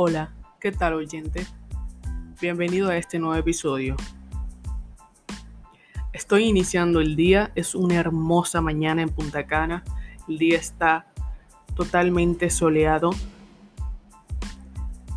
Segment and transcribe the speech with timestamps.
[0.00, 1.44] Hola, ¿qué tal oyente?
[2.40, 3.96] Bienvenido a este nuevo episodio.
[6.12, 9.82] Estoy iniciando el día, es una hermosa mañana en Punta Cana,
[10.28, 11.08] el día está
[11.74, 13.10] totalmente soleado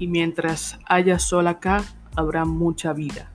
[0.00, 1.84] y mientras haya sol acá
[2.16, 3.30] habrá mucha vida.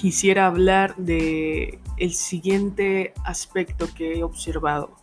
[0.00, 4.96] Quisiera hablar de el siguiente aspecto que he observado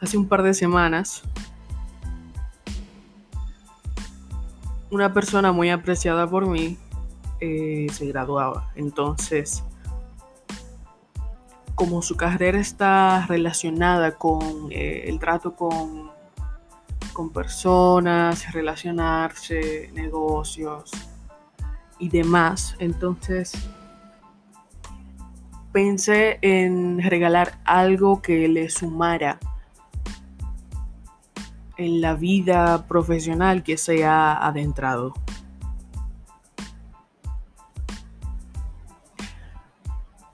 [0.00, 1.22] hace un par de semanas,
[4.90, 6.78] una persona muy apreciada por mí
[7.40, 8.70] eh, se graduaba.
[8.76, 9.62] Entonces,
[11.74, 16.10] como su carrera está relacionada con eh, el trato con,
[17.12, 20.90] con personas, relacionarse, negocios
[21.98, 23.52] y demás, entonces
[25.72, 29.38] pensé en regalar algo que le sumara
[31.76, 35.14] en la vida profesional que se ha adentrado.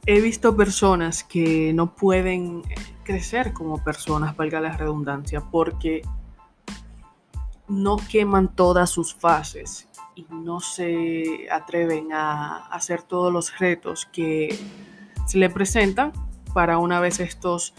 [0.05, 2.63] He visto personas que no pueden
[3.05, 6.03] crecer como personas, valga la redundancia, porque
[7.69, 14.59] no queman todas sus fases y no se atreven a hacer todos los retos que
[15.27, 16.13] se le presentan
[16.53, 17.75] para una vez estos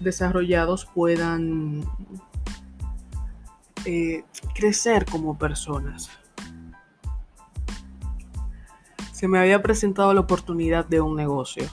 [0.00, 1.84] desarrollados puedan
[3.86, 6.10] eh, crecer como personas.
[9.12, 11.64] Se me había presentado la oportunidad de un negocio.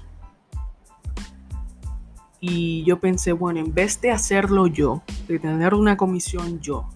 [2.39, 6.88] Y yo pensé, bueno, en vez de hacerlo yo, de tener una comisión yo,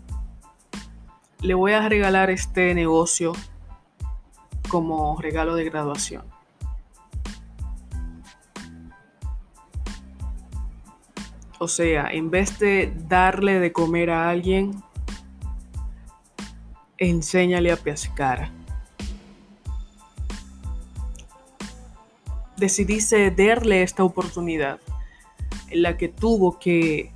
[1.42, 3.34] le voy a regalar este negocio
[4.70, 6.24] como regalo de graduación.
[11.60, 14.84] O sea, en vez de darle de comer a alguien,
[16.98, 18.52] enséñale a pescar.
[22.58, 24.80] Decidí cederle esta oportunidad
[25.70, 27.12] en la que tuvo que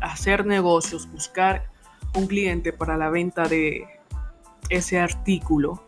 [0.00, 1.68] hacer negocios, buscar
[2.14, 3.86] un cliente para la venta de
[4.68, 5.82] ese artículo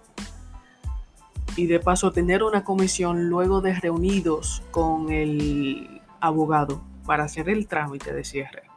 [1.56, 7.66] y de paso tener una comisión luego de reunidos con el abogado para hacer el
[7.66, 8.69] trámite de cierre.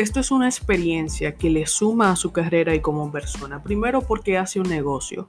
[0.00, 3.62] Esto es una experiencia que le suma a su carrera y como persona.
[3.62, 5.28] Primero porque hace un negocio.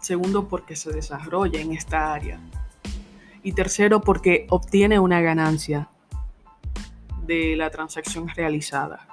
[0.00, 2.40] Segundo porque se desarrolla en esta área.
[3.44, 5.88] Y tercero porque obtiene una ganancia
[7.24, 9.06] de la transacción realizada.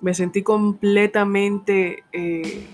[0.00, 2.64] Me sentí completamente eh,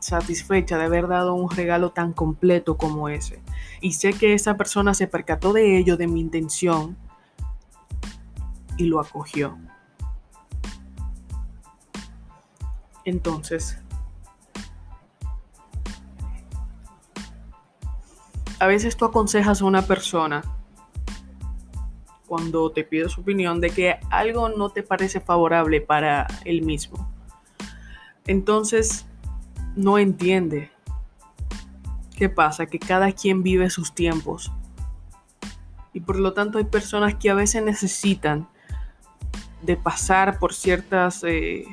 [0.00, 3.40] satisfecha de haber dado un regalo tan completo como ese.
[3.80, 6.98] Y sé que esa persona se percató de ello, de mi intención
[8.80, 9.58] y lo acogió.
[13.04, 13.78] Entonces,
[18.58, 20.42] a veces tú aconsejas a una persona
[22.26, 27.10] cuando te pide su opinión de que algo no te parece favorable para él mismo.
[28.26, 29.06] Entonces,
[29.76, 30.70] no entiende.
[32.16, 32.64] ¿Qué pasa?
[32.64, 34.50] Que cada quien vive sus tiempos.
[35.92, 38.48] Y por lo tanto hay personas que a veces necesitan
[39.62, 41.64] de pasar por ciertas eh,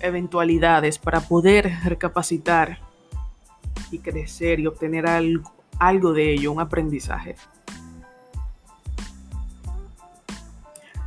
[0.00, 2.78] eventualidades para poder recapacitar
[3.90, 7.36] y crecer y obtener algo, algo de ello, un aprendizaje.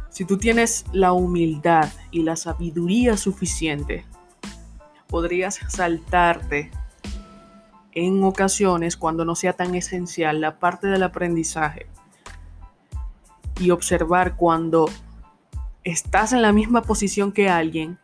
[0.09, 4.05] Si tú tienes la humildad y la sabiduría suficiente,
[5.07, 6.69] podrías saltarte
[7.93, 11.87] en ocasiones cuando no sea tan esencial la parte del aprendizaje
[13.59, 14.89] y observar cuando
[15.83, 17.99] estás en la misma posición que alguien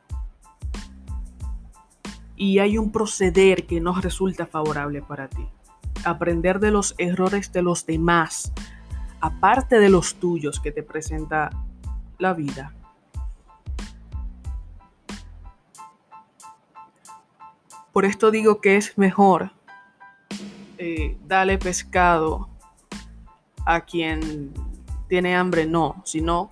[2.35, 5.45] y hay un proceder que no resulta favorable para ti.
[6.05, 8.53] Aprender de los errores de los demás,
[9.19, 11.49] aparte de los tuyos que te presenta
[12.17, 12.73] la vida.
[17.91, 19.51] Por esto digo que es mejor
[20.77, 22.47] eh, darle pescado
[23.65, 24.53] a quien
[25.09, 26.51] tiene hambre, no, sino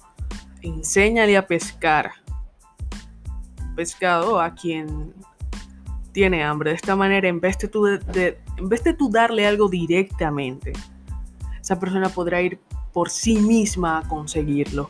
[0.61, 2.11] enséñale a pescar
[3.77, 5.13] pescado a quien
[6.11, 6.71] tiene hambre.
[6.71, 10.73] De esta manera, en vez de tú, en vez de tú darle algo directamente,
[11.61, 12.59] esa persona podrá ir
[12.91, 14.89] por sí misma a conseguirlo.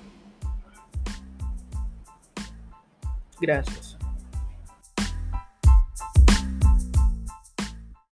[3.40, 3.87] Gracias.